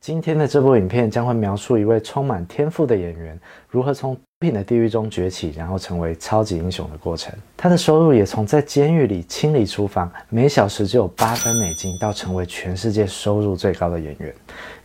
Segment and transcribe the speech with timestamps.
[0.00, 7.30] 今天的这部影片将会描述一位充满天赋的演员如何从毒品的地狱中崛起，然后成为超级英雄的过程。
[7.54, 14.34] 他的收入也从在监狱里清理厨房，每小时就有八分美金，到成为全世界收入最高的演员。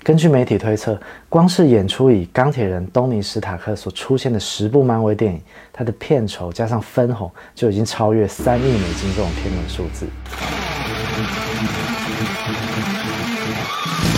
[0.03, 0.99] 根据媒体推测，
[1.29, 5.41] 光是演出以钢铁人东尼史塔克所出现的十部漫威电影，
[5.71, 10.05] 他的片酬加上分红就已经超越三亿美金这种天文数字。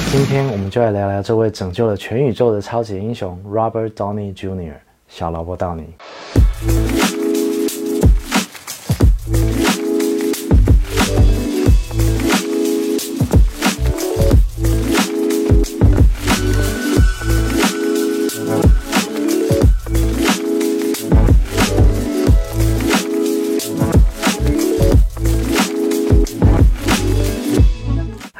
[0.09, 4.75] 今天我们就来聊聊这位拯救了全宇宙的超级英雄 Robert Downey Jr.
[5.09, 6.96] 小劳勃道尼。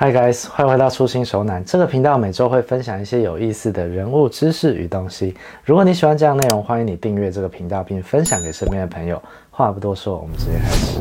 [0.08, 5.36] Hi guys，欢迎回到初心手难这个频道，每周会分享一些有意思的人物知识与东西。
[5.66, 9.22] 如果你喜欢这样内容，欢迎你订阅这个频道，并分享给身边的朋友。
[9.52, 11.00] 话不多说，我们直接开始。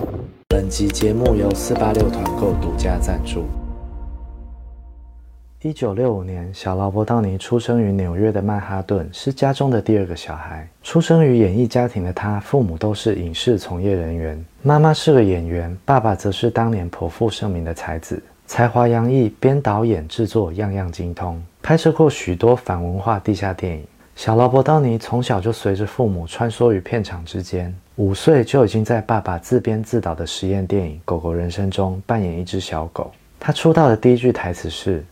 [0.48, 3.44] 本集节目由四八六团购独家赞助。
[5.62, 10.68] 一九六五年，小劳勃道尼出生于纽约的曼哈顿，是家中的第二个小孩。
[10.82, 18.20] 出生于演艺家庭的他，父母都是影视从业人员，妈妈是个演员，爸爸则是当年颇负盛名的才子。
[18.46, 23.84] 才华洋溢，编导演制作样样精通，拍摄过许多反文化地下电影。
[24.14, 33.12] 小劳勃道尼从小就随着父母穿梭于片场之间，五岁就已经在爸爸自编自导的实验电影《狗狗人生》中扮演一只小狗。
[33.38, 35.04] 他出道的第一句台词是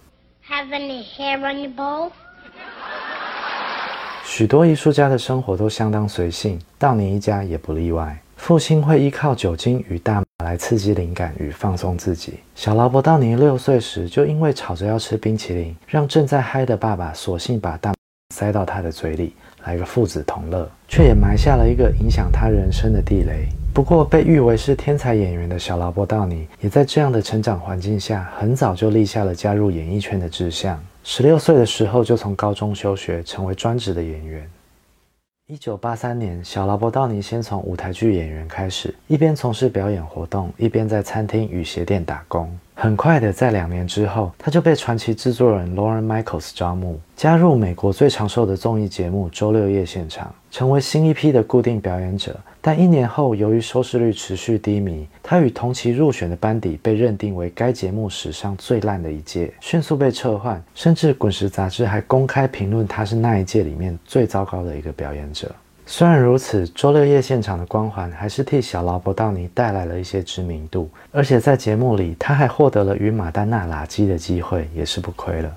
[0.49, 2.13] ：“Have any hair on your balls？”
[4.25, 8.17] 许多艺术家的生活都相当随性，道尼一家也不例外。
[8.37, 12.35] 父亲会依靠酒精与大麻来刺激灵感与放松自己。
[12.55, 17.95] 小劳勃道尼六岁时就因为吵着要吃冰淇淋，让正在嗨的爸爸索性把蛋
[18.35, 19.35] 塞到他的嘴里，
[19.65, 23.49] 来个父子同乐，却也埋下了一个影响他人生的地雷。
[23.73, 30.81] 不过，被誉为是天才演员的小劳勃道尼，也在这样的成长环境下，很早就立下了加入演艺圈的志向。
[31.03, 34.49] 十六岁的时候就从高中休学，成为专职的演员。
[35.55, 42.59] 一九八三年，小劳勃道尼先从舞台剧演员开始，一边从事表演活动，一边在餐厅与鞋店打工。
[42.77, 52.37] 很快的，在两年之后，他就被传奇制作人 Lauren Michaels 招募，加入美国最长寿的综艺节目《周六夜现场》，成为新一批的固定表演者。
[52.61, 60.63] 但一年后，由于收视率持续低迷，他与同期入选的班底被认定为该节目史上最烂的一届，迅速被撤换。
[60.75, 65.51] 甚至《滚石》杂志还公开评论他是那一届里面最糟糕的一个表演者。
[65.87, 75.53] 虽然如此，周六夜现场的光环还是替小劳勃道尼带来了一些知名度，而且在节目里，他还获得了与马丹娜拉基的机会，也是不亏了。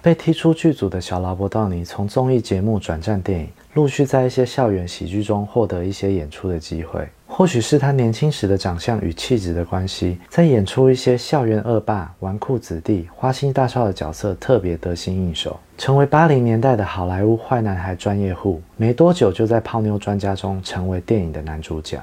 [0.00, 7.06] 被踢出剧组的小劳勃道尼，从综艺节目转战电影，陆续在一些校园喜剧中获得一些演出的机会。
[7.30, 18.60] 或许是他年轻时的长相与气质的关系，在演出一些校园恶霸、纨绔子弟、花心大少的角色特别得心应手，成为八零年代的好莱坞坏男孩专业户。
[18.76, 22.02] 没多久就在《泡妞专家》中成为电影的男主角。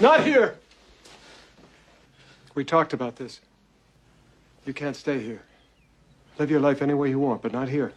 [0.00, 0.52] Not here.
[2.54, 3.40] We talked about this.
[4.64, 5.40] You can't stay here.
[6.38, 7.90] Live your life any way you want, but not here.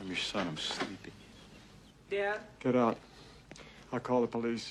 [0.00, 0.46] I'm your son.
[0.46, 0.99] I'm sleepy.
[2.10, 2.38] Dad.
[2.60, 2.96] Get out.
[3.92, 4.64] I'll call the police.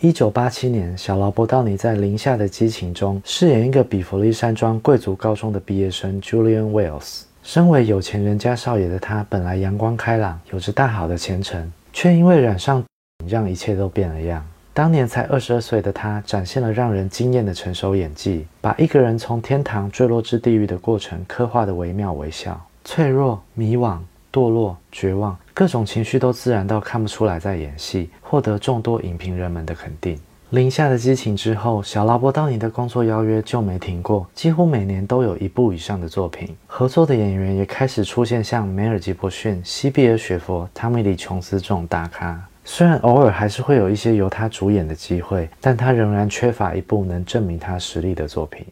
[0.00, 7.22] 一九八七年，小劳勃道尼在《零下的激情》中饰演一个比弗利山庄贵族高中的毕业生 Julian Wells。
[7.42, 12.84] 身为有钱人家少爷的他，本来阳光开朗，有着大好的前程，却因为染上
[13.26, 14.46] 让一切都变了样。
[14.74, 22.60] 当年才二十二岁的他，展现了让人惊艳的成熟演技，把一个人从天堂坠落至地狱的过程刻画得惟妙惟肖。
[22.84, 23.98] 脆弱、迷惘、
[24.32, 30.16] 堕落、绝望，各种情绪都自然到看不出来在演戏，获得众多影评人们的肯定。
[30.50, 36.56] 《零下的激情》之后，小劳勃道尼的工作邀约就没停过，几乎每年都有一部以上的作品。
[36.66, 42.42] 合作的演员也开始出现像梅尔·吉伯逊、西比尔·雪佛、汤米·李·琼斯这种大咖。
[42.64, 48.66] 虽然偶尔还是会有一些由他主演的机会，但他仍然缺乏一部能证明他实力的作品。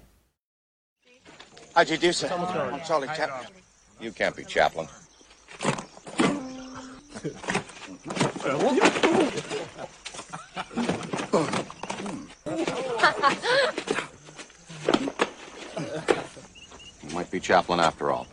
[1.74, 2.28] How'd you do, sir?
[2.28, 3.48] I'm Charlie Chaplin.
[4.00, 4.86] You can't be Chaplin.
[17.12, 18.26] Might be Chaplin after all.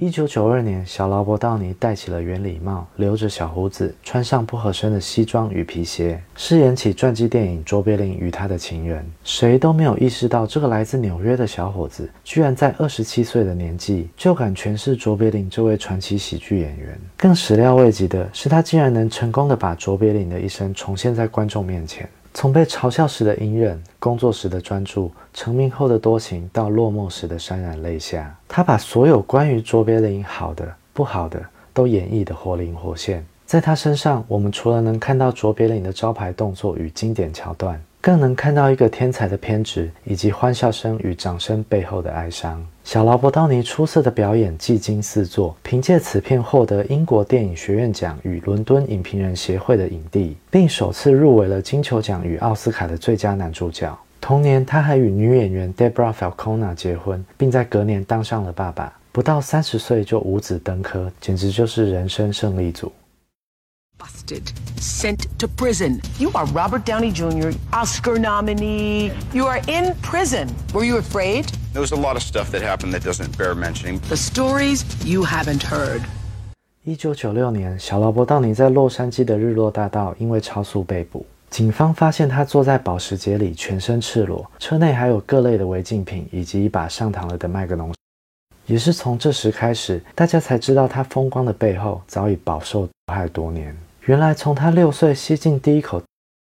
[0.00, 9.02] 一九九二年，小劳勃道尼戴起了圆礼帽，留着小胡子，穿上不合身的西装与皮鞋，饰演起传记电影《卓别林与他的情人》。
[9.24, 16.96] 谁都没有意识到，这个来自纽约的小伙子，居然在二十七岁的年纪就敢诠释卓别林这位传奇喜剧演员。
[17.16, 22.08] 更始料未及的是，他竟然能成功的把卓别林的一生重现在观众面前。
[22.40, 31.44] 从被嘲笑时的隐忍，工作时的专注，成名后的多情，到落寞时的潸然泪下，他把所有关于卓别林好的、不好的
[31.74, 33.26] 都演绎得活灵活现。
[33.44, 37.82] 在他身上，我们除了能看到卓别林的招牌动作与经典桥段。
[38.00, 42.64] 更能看到一个天才的偏执，以及欢笑声与掌声背后的哀伤。
[42.84, 53.96] 小劳勃道尼出色的表演技惊四座，凭借此片获得英国电影学院奖与伦敦影评人协会的影帝，并首次入围了金球奖与奥斯卡的最佳男主角。
[54.20, 58.92] 同年，他还与女演员 Debra Falcona 结婚，并在隔年当上了爸爸。
[59.12, 62.92] 不到三十岁就五子登科，简直就是人生胜利组。
[63.98, 66.00] Busted, sent to prison.
[66.18, 69.10] You are Robert Downey Jr., Oscar nominee.
[69.32, 70.48] You are in prison.
[70.72, 71.46] Were you afraid?
[71.72, 74.00] There was a lot of stuff that happened that doesn't bear mentioning.
[74.08, 76.02] The stories you haven't heard.
[76.84, 81.26] 一九九六年，小劳勃道尼在洛杉矶的日落大道因为超速被捕。
[81.50, 87.92] 警方发现他坐在保时捷里，全身赤裸，车内还有各类的违禁品以及一把上膛了的麦格农。
[88.66, 93.76] 也是从这时开始，大家才知道他风光的背后早已饱受毒害多年。
[94.08, 96.02] 原来从他六岁吸进第一口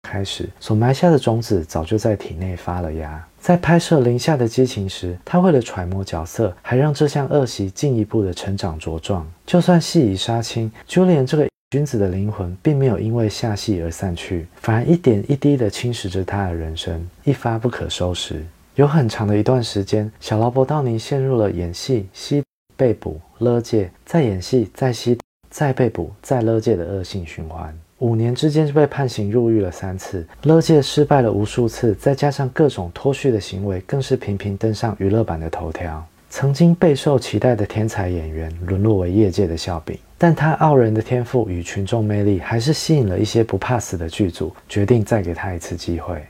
[0.08, 3.26] 开始，所埋下的种子早就在体内发了芽。
[3.40, 9.28] 在拍摄《零下的激情》时，他为了揣摩角色，还让这项恶习进一步的成长茁壮。
[9.44, 18.46] 就算戏已杀青，Julian 这个君子的灵魂并没有因为下戏而散去，反而一点一滴的侵蚀着他的人生，一发不可收拾。
[18.76, 22.44] 有很长的一段时间，小劳勃道尼陷入了演戏、吸
[22.76, 25.18] 被捕、勒戒，再演戏、再吸。
[25.50, 27.76] 再被捕，再勒戒的恶性循环。
[27.98, 36.02] 五年之间就被判刑入狱了三次，勒戒失败了无数次，再加上各种脱序的行为，更是频频登上娱乐版的头条。
[36.30, 39.98] 曾经备受期待的天才演员，沦落为业界的笑柄。
[40.16, 46.24] 但他傲人的天赋与群众魅力，还是吸引了一些不怕死的剧组，决定再给他一次机会。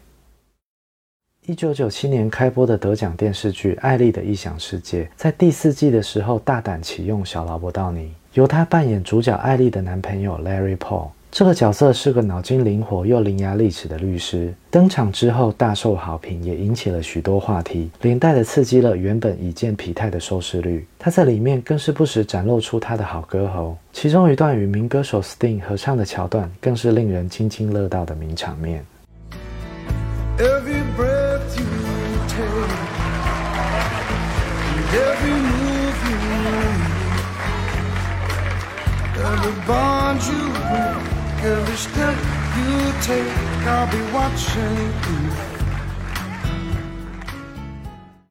[1.47, 8.13] 一九九七年开播的得奖电视剧《艾丽的异想世界》在第四季的时候大胆启用小劳勃道尼。
[8.35, 14.55] 由他扮演主角艾丽的男朋友 Larry Paul，这个角色是个脑筋灵活又伶牙俐齿的律师。
[14.71, 20.87] 登场之后大受好评，也引起了许多话题，连带的刺激了原本已见疲态的收视率。
[20.97, 28.85] 他在里面更是不时展露出他的好歌喉，其中一段与名歌手 Sting 合唱的桥段，更是令人津津乐道的名场面。
[39.67, 41.47] Bonjourship
[42.57, 43.31] you take
[43.67, 45.19] i'll be watching you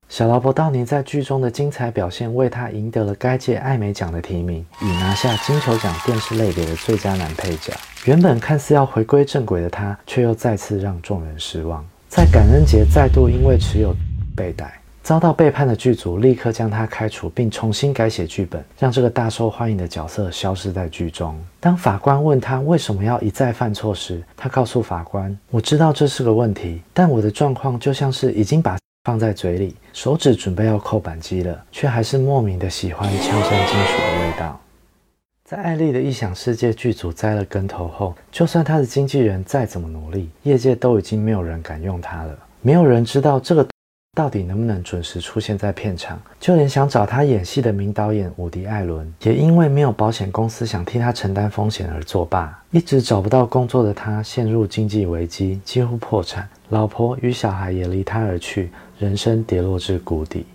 [0.07, 7.71] 小劳勃道尼在剧中的精彩表现，为他赢得了该届艾美奖的提名，与拿下金球奖电视类别的最佳男配角。
[8.06, 11.86] 原本看似要回归正轨的他，却又再次让众人失望。
[12.10, 13.95] 在感恩节再度因为持有
[14.36, 14.79] 被逮。
[15.10, 21.36] 遭到背叛的剧组立刻将他开除，并重新改写剧本，让这个大受欢迎的角色消失在剧中。
[21.60, 34.62] 当法官问他为什么要一再犯错时，他告诉法官：“我知道这是个问题，但我的状况就像是已经把放在嘴里，手指准备要扣扳机了，却还是莫名的喜欢枪声金属的味道。”
[35.44, 42.38] 在艾丽的异想世界剧组栽了跟头后，就算他的经纪人再怎么努力，业界都已经没有人敢用他了。
[42.62, 43.66] 没有人知道这个。
[44.19, 46.21] 到底能不能准时出现在片场？
[46.42, 52.61] 就连想找他演戏的名导演伍迪·艾伦，也因为没有保险公司想替他承担风险而作罢。
[52.71, 60.45] 一直找不到工作的他，陷入经济危机，几乎破产，老婆与小孩也离他而去，人生跌落至谷底。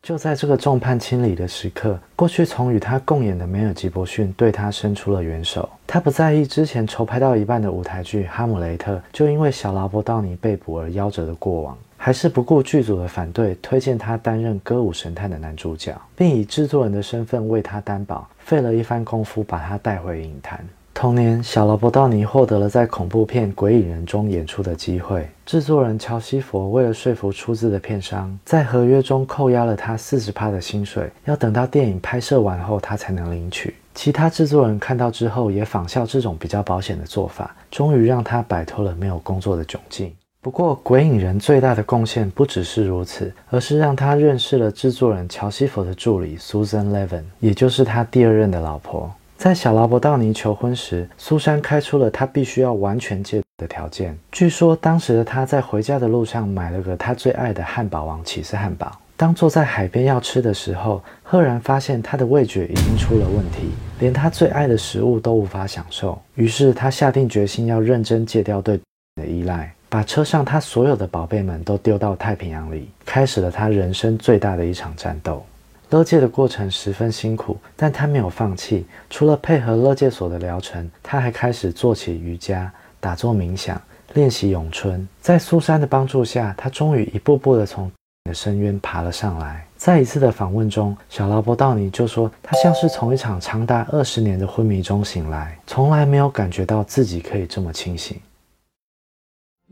[0.00, 5.68] 就在这个众叛亲离的时刻，过去从与他共演的梅尔吉伯逊对他伸出了援手。
[5.84, 11.76] 他不在意之前筹拍到一半的舞台剧《哈姆雷特》，就因为小劳勃道尼被捕而夭折的过往。
[12.04, 20.62] 还是不顾剧组的反对，推荐他担任歌舞神探的男主角，并以制作人的身份为他担保，费了一番功夫把他带回影坛。
[20.92, 25.26] 同年，小罗伯道尼获得了在恐怖片《鬼影人》中演出的机会。
[25.46, 33.74] 制作人乔西佛为了说服出资的片商，在合约中扣押了他四十趴的薪水，要等到电影拍摄完后他才能领取。
[33.94, 40.12] 其他制作人看到之后，也仿效这种比较保险的做法，终于让他摆脱了没有工作的窘境。
[40.44, 49.10] 不过，《鬼影人》最大的贡献不只是如此，而是让他认识了制作人乔西弗的助理 Susan Levin，也就是他第二任的老婆。
[49.38, 54.18] 在小劳勃道尼求婚时，苏珊开出了他必须要完全戒的条件。
[54.30, 58.92] 据说当时的他在回家的路上买了个他最爱的汉堡王起司汉堡。
[59.16, 66.20] 当坐在海边要吃的时候，赫然发现他的味觉已经出了问题，连他最爱的食物都无法享受。
[66.34, 68.78] 于是他下定决心要认真戒掉对
[69.14, 75.46] 的依赖，把车上他所有的宝贝们都丢到太平洋里，开始了他人生最大的一场战斗。
[75.90, 78.84] 乐戒的过程十分辛苦，但他没有放弃。
[79.08, 83.80] 除了配合乐戒所的疗程，他还开始做起瑜伽、打坐冥想、
[84.14, 85.06] 练习咏春。
[85.20, 87.88] 在苏珊的帮助下，他终于一步步地从
[88.24, 89.64] 的深渊爬了上来。
[89.76, 98.18] 在一次的访问中，小劳勃道尼就说，他像是从一场长达二十年的昏迷中醒来，从来没有感觉到自己可以这么清醒。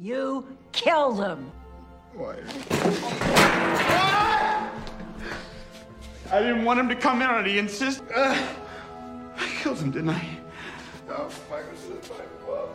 [0.03, 1.53] You killed him.
[2.15, 2.35] Why?
[6.29, 7.47] I didn't want him to come in on it.
[7.49, 8.05] He insisted.
[8.13, 8.37] Uh,
[9.37, 10.27] I killed him, didn't I?
[11.09, 11.63] Oh, fuck.
[11.71, 12.69] This is my fault.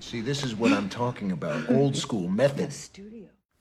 [0.00, 1.68] See, this is what I'm talking about.
[1.70, 2.90] Old school methods.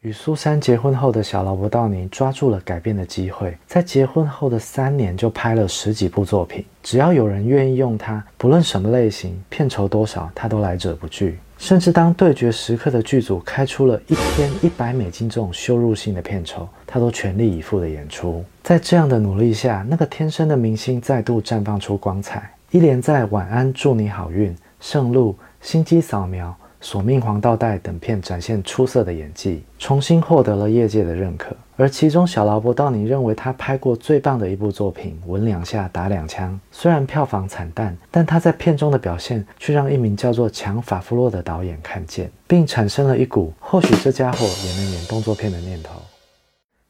[0.03, 6.65] 与苏珊结婚后的小劳勃道尼抓住了改变的机会，在结婚后的三年就拍了十几部作品。
[6.83, 11.39] 只要有人愿意用他，不论什么类型、片酬多少，他都来者不拒。
[11.57, 18.43] 甚至当对决时刻的剧组开出了一天一百美金这种羞辱性的片酬，他都全力以赴的演出。
[18.61, 22.51] 在这样的努力下，那个天生的明星再度绽放出光彩。
[22.71, 25.31] 一连在《晚安，祝你好运》《圣路》
[25.61, 26.49] 《心机扫描》。
[26.83, 31.55] 《索命黄道带》等片展现出色的演技，重新获得了业界的认可。
[31.77, 46.01] 而其中，小劳勃道尼认为他拍过最棒的一部作品《吻两下打两枪》，虽然票房惨淡，但他在片中的表现却让一名叫做强法夫洛的导演看见，并产生了一股或许这家伙也能演动作片的念头。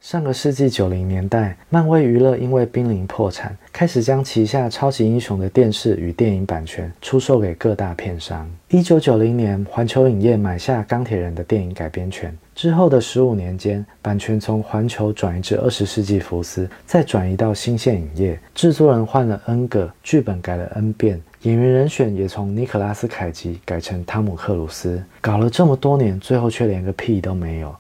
[0.03, 8.45] 上个世纪九零年代，漫威娱乐因为濒临破产，开始将旗下超级英雄的电视与电影版权出售给各大片商。
[8.67, 12.38] 一九九零年，环球影业买下钢铁人的电影改编权。
[12.53, 18.38] 之后的十五年间，版权从环球转移至二十世纪福斯，再转移到新线影业。
[18.53, 25.01] 制作人换了 N 个，剧本改了 N 遍，演员人选也从尼可拉斯凯奇改成汤姆克鲁斯。
[25.22, 27.74] 搞了这么多年，最后却连个屁都没有。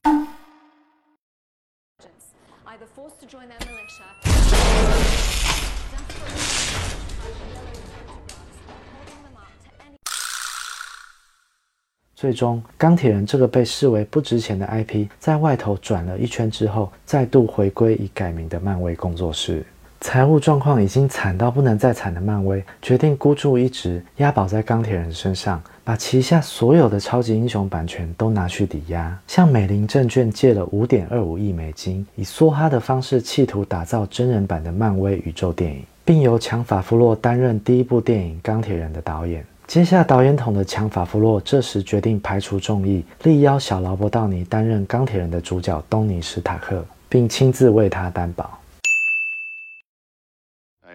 [12.15, 19.65] 最终，钢铁人这个被视为不值钱的 IP，在外头转了一圈之后，再度回归已改名的漫威工作室。
[19.99, 39.45] 财务状况已经惨到不能再惨的漫威，决定孤注一掷，押宝在钢铁人身上，把旗下所有的超级英雄版权都拿去抵押，向美林证券借了五点二五亿美金，以梭哈的方式企图打造真人版的漫威宇宙电影，并由强法夫洛担任第一部电影《钢铁人》的导演。
[39.67, 48.57] 接下导演筒的强法夫洛这时决定排除众议，力邀小劳勃道尼担任钢铁人的主角东尼史塔克，并亲自为他担保。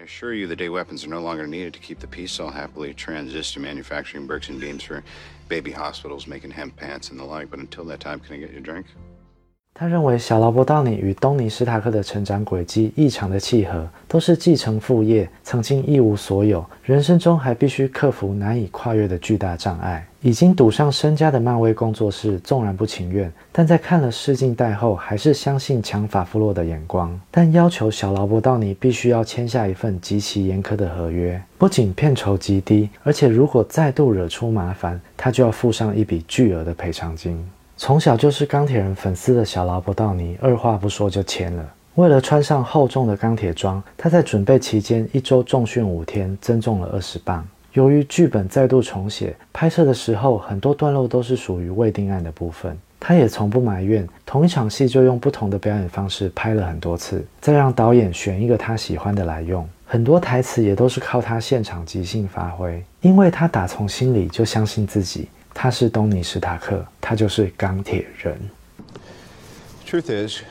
[0.09, 2.95] Assure you, the day weapons are no longer needed to keep the peace cell happily
[2.95, 5.05] transist to manufacturing bricks and beams for
[5.49, 7.51] baby hospitals, making hemp pants and the like.
[7.51, 8.87] But until that time, can I get you a drink?
[9.81, 20.05] 他认为小劳勃道尼与东尼史塔克的成长轨迹异常的契合，都是继承父业，曾经一无所有，人生中还必须克服难以跨越的巨大障碍。
[20.21, 37.49] 已经赌上身家的漫威工作室纵然不情愿，但在看了试镜带后，还是相信强法夫洛的眼光，但要求小劳勃道尼必须要签下一份极其严苛的合约，不仅片酬极低，而且如果再度惹出麻烦，他就要付上一笔巨额的赔偿金。
[37.81, 41.65] 从小就是钢铁人粉丝的小劳勃道尼，二话不说就签了。
[41.95, 47.47] 为了穿上厚重的钢铁装，他在准备期间一周重训五天，增重了二十磅。
[47.75, 54.05] 由于剧本再度重写，拍摄的时候很多段落都是属于未定案的部分，他也从不埋怨。
[54.27, 59.65] 同一场戏就用不同的表演方式拍了很多次，再让导演选一个他喜欢的来用。
[59.87, 65.29] 很多台词也都是靠他现场即兴发挥，因为他打从心里就相信自己。
[65.58, 68.50] 他是东尼史塔克，他就是钢铁人。
[69.86, 70.42] Truth is,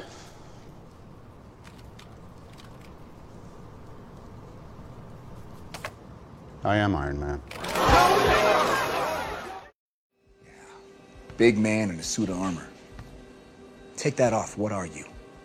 [6.63, 7.41] I am Iron Man.
[11.37, 12.69] Big man in a suit of armor.
[13.97, 14.57] Take that off.
[14.57, 15.05] What are you?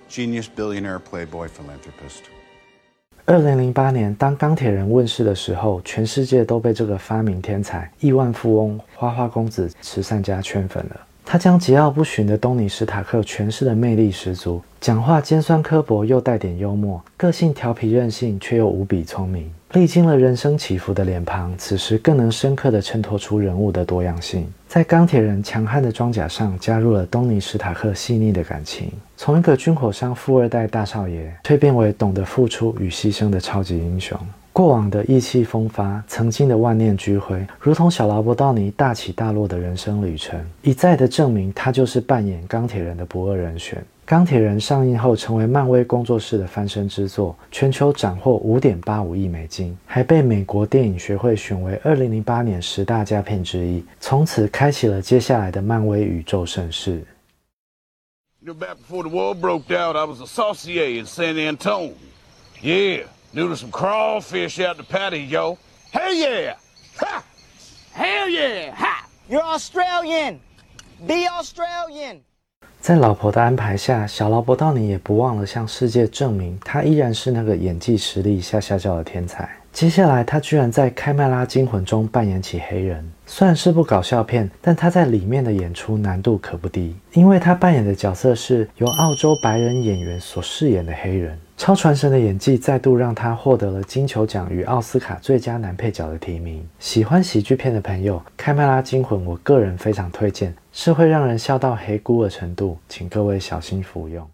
[0.10, 2.24] Genius, billionaire, playboy, philanthropist.
[3.25, 11.01] 二零零八年，当钢铁人问世的时候，全世界都被这个发明天才、亿万富翁、花花公子、慈善家圈粉了。
[11.33, 19.51] 他将桀骜不驯的东尼·史塔克诠释的魅力十足，讲话尖酸刻薄又带点幽默，个性调皮任性却又无比聪明。
[19.73, 24.47] 历经了人生起伏的脸庞，此时更能深刻地衬托出人物的多样性。
[24.69, 34.19] 在钢铁人强悍的装甲上，加入了东尼·史塔克细腻的感情，从一个军火商富二代大少爷，蜕变为懂得付出与牺牲的超级英雄。
[34.53, 43.83] 过往的意气风发，曾经的万念俱灰，如同小劳勃道尼大起大落的人生旅程，一再的证明他就是扮演钢铁人的不二人选。
[44.05, 57.03] 钢铁人上映后，成为漫威工作室的翻身之作，全球斩获五点八五亿美金，还被美国电影学会选为二零零八年十大佳片之一，从此开启了接下来的漫威宇宙盛世。
[58.45, 61.93] You know, back before the war broke out, I was a saucier in San Antonio.
[62.61, 65.59] Yeah, noodle some crawfish out the patio.
[65.91, 66.55] Hell yeah!
[66.99, 67.25] Ha!
[67.93, 68.75] Hell yeah!
[68.75, 69.07] Ha!
[69.29, 70.41] You're Australian.
[71.07, 72.21] Be Australian.
[72.81, 79.49] 在老婆的安排下，小劳勃道尼也不忘了向世界证明，他依然是那个演技实力下下叫的天才。
[79.73, 83.11] 接下来，他居然在《开麦拉惊魂》中扮演起黑人。
[83.27, 91.39] 虽然是部搞笑片，但他在里面的演出难度可不低，因为他扮演的角色是由澳洲白人演员所饰演的黑人。
[91.57, 96.65] 超传神的演技再度让他获得了金球奖与奥斯卡最佳男配角的提名。
[96.79, 104.29] 喜欢喜剧片的朋友，《开麦拉惊魂》我个人非常推荐，是会让人笑到黑咕的程度，请各位小心服用。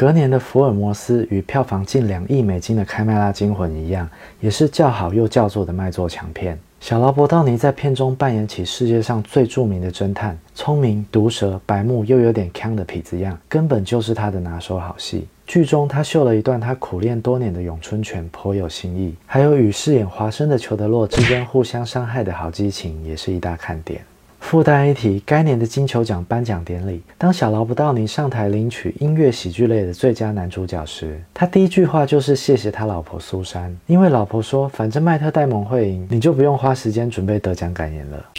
[0.00, 4.08] 隔年的《福尔摩斯》与票房近两亿美金的《开麦拉惊魂》一样，
[4.40, 6.58] 也是叫好又叫座的卖座强片。
[6.80, 15.28] 小劳勃道尼在片中扮演起世界上最著名的侦探，聪明、毒舌、白目又有点腔的痞子样，根本就是他的拿手好戏。
[15.46, 19.14] 剧中他秀了一段他苦练多年的咏春拳，颇有新意。
[19.26, 24.00] 还有与饰演华生的裘德洛之间互相伤害的好激情，也是一大看点。
[24.40, 38.30] 附带一提，该年的金球奖颁奖典礼，当小劳勃道尼上台领取音乐喜剧类的最佳男主角时，他第一句话就是谢谢他老婆苏珊，因为老婆说，反正麦特戴蒙会赢，你就不用花时间准备得奖感言了。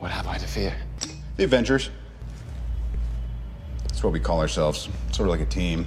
[0.00, 0.72] What have I to fear?
[1.36, 1.86] The Avengers.
[3.86, 4.88] That's what we call ourselves.
[5.12, 5.84] Sort of like a team.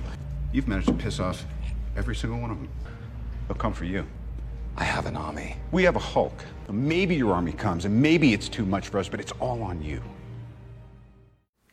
[0.54, 1.40] You've managed to piss off
[1.98, 2.70] every single one of them.
[3.48, 4.06] They'll come for you.
[4.80, 5.56] I have an army.
[5.72, 6.32] We have a Hulk.
[6.70, 9.82] Maybe your army comes, and maybe it's too much for us, but it's all on
[9.82, 10.00] you.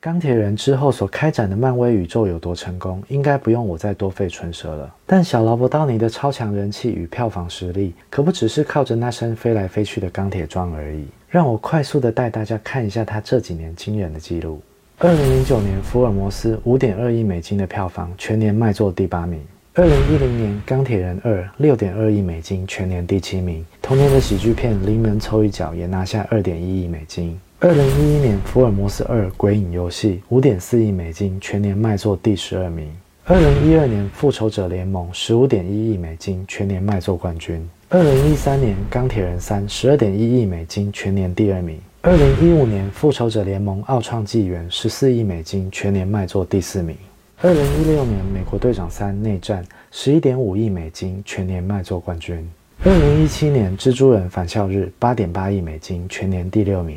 [0.01, 4.95] 钢铁人之后所开展的漫威宇宙有多成功，应该不用我再多费唇舌了。
[5.07, 11.07] 但小劳勃道尼的超强人气与票房实力，可不只是靠着那身飞来飞去的钢铁装而已。
[11.29, 14.63] 让我快速的带大家看一下他这几年惊人的记录。
[14.99, 19.41] 二零零九年，《福尔摩斯》五点二亿美金的票房，全年卖座第八名。
[19.77, 23.67] 二零一零年，《钢铁人二》六点二亿美金，全年第七名。
[23.83, 27.37] 同年的喜剧片《临门抽一脚》也拿下二点一亿美金。
[27.59, 32.89] 二零一一年，《福尔摩斯二：鬼影游戏》五点四亿美金，全年卖座第十二名。
[33.25, 37.69] 二零一二年，《复仇者联盟》十五点一亿美金，全年卖座冠军。
[37.89, 41.81] 二零一三年，《钢铁人三》十二点一亿美金，全年第二名。
[42.03, 46.97] 二零一五年，《复仇者联盟：奥创纪元》十四亿美金，全年卖座第四名。
[47.45, 52.39] 二零一六年，《美国队长三：内战》十一点五亿美金，全年卖座冠军。
[52.83, 56.97] 二零一七年，《蜘蛛人返校日》八点八亿美金，全年第六名。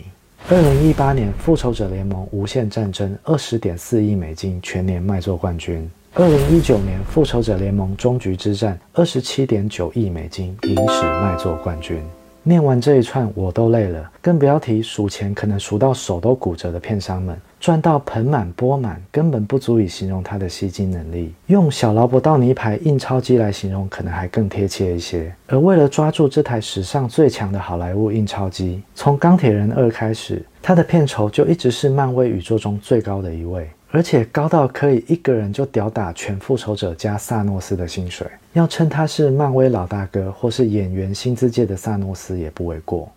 [0.50, 5.86] 二零一八年，《复仇者联盟：无限战争》二十点四亿美金，全年卖座冠军。
[6.14, 12.02] 二零一九年，《复仇者联盟：终局之战》二十七点九亿美金，影史卖座冠军。
[12.44, 21.34] 念完这一串，我都累了，更不要提数钱可能数到手都骨折的片商们，赚到盆满钵满，根本不足以形容他的吸金能力。
[21.48, 25.34] 用小劳勃道尼牌印钞机来形容，可能还更贴切一些。
[25.48, 33.70] 而为了抓住这台史上最强的好莱坞印钞机，从《钢铁人二》开始，他的片酬就一直是漫威宇宙中最高的一位。
[33.90, 43.10] 而且高到可以一个人就吊打全复仇者加萨诺斯的薪水，要称他是漫威老大哥，或是演员薪资界的萨诺斯也不为过。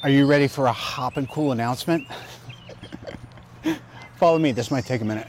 [0.00, 2.04] Are you ready for a hop and cool announcement?
[4.16, 4.52] Follow me.
[4.52, 5.26] This might take a minute.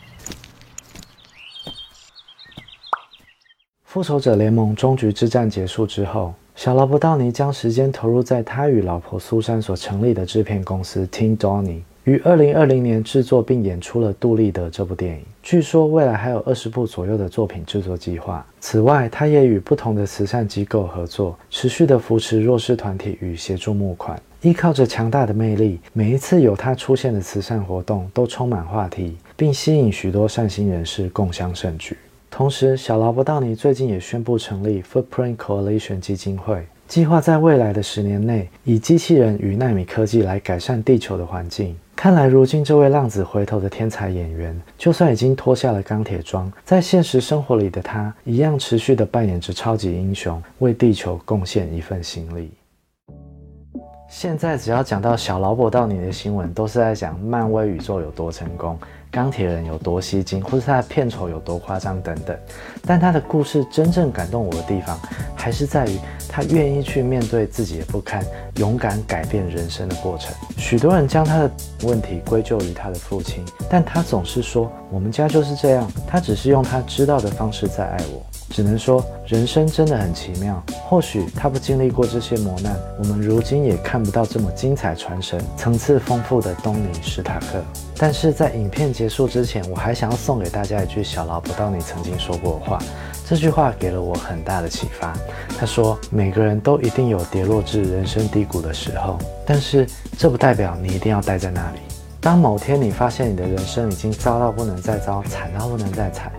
[3.84, 11.82] 复仇者联盟终局之战结束之后，小劳勃道尼将时间投入在他与老婆苏珊所成立的制片公司 Team Donny。
[12.04, 18.46] 于二零二零年制作并演出了《杜立德》这部电影，据说未来还有二十部左右的作品制作计划。
[18.60, 24.20] 此外，他也与不同的慈善机构合作，持续的扶持弱势团体与协助募款。
[24.42, 31.98] 依靠着强大的魅力，每一次有他出现的慈善活动都充满话题，并吸引许多善心人士共襄盛举。
[32.32, 41.76] 同时，小劳勃道尼最近也宣布成立 Footprint Coalition 基金会，计划在未来的十年内，以机器人与纳米科技来改善地球的环境。
[41.96, 52.50] 看来，如今这位浪子回头的天才演员，就算已经脱下了钢铁装，在现实生活里的他，一样持续的扮演着超级英雄，为地球贡献一份心力。
[54.10, 58.78] 现在只要讲到小劳勃道尼的新闻，都是在讲漫威宇宙有多成功，
[59.12, 62.36] 钢铁人有多吸睛，或是他的片酬有多夸张等等。
[62.86, 65.00] 但他的故事真正感动我的地方，
[65.36, 70.34] 还是在于他愿意去面对自己的不堪，勇敢改变人生的过程。
[70.58, 71.52] 许多人将他的
[71.84, 80.62] 问题归咎于他的父亲，但他总是说：“我们家就是这样，他只是用他知道的方式在爱我。”只能说，人生真的很奇妙。
[80.88, 87.64] 或许他不经历过这些磨难，我们如今也看不到这么精彩传神、层次丰富的东尼史塔克。
[87.96, 92.80] 但是在影片结束之前，我还想要送给大家一句小劳勃道尼曾经说过的话。
[93.28, 95.14] 这句话给了我很大的启发。
[95.60, 99.86] 他说：“每个人都一定有跌落至人生低谷的时候，但是
[100.18, 101.80] 这不代表你一定要待在那里。
[102.20, 106.32] 当某天你发现你的人生已经糟到不能再糟，惨到不能再惨。”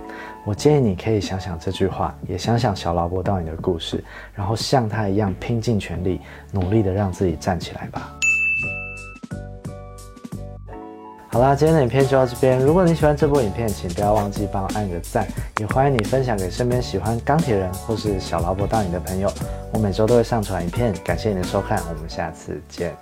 [0.47, 4.03] 我建议你可以想想这句话，也想想小劳勃道尼的故事，
[4.35, 8.17] 然后像他一样拼尽全力，努力的让自己站起来吧。
[11.33, 12.59] 好啦，今天的影片就到这边。
[12.59, 15.29] 如果你喜欢这部影片，请不要忘记帮我按个赞，
[15.61, 19.33] 也欢迎你分享给身边喜欢钢铁人或是小劳勃道尼的朋友。
[19.73, 22.93] 我每周都会上传影片，感谢你的收看，我们下次见。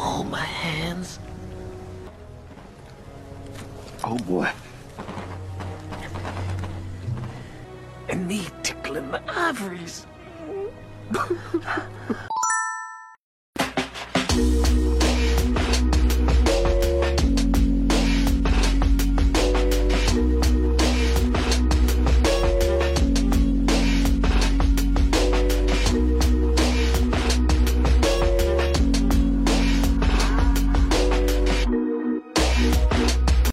[0.00, 1.18] Hold my hands.
[4.02, 4.50] Oh boy.
[8.08, 10.06] And me tickling my ivories.